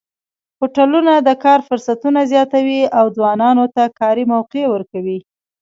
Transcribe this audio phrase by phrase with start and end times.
[0.59, 5.19] هوټلونه د کار فرصتونه زیاتوي او ځوانانو ته کاري موقع ورکوي.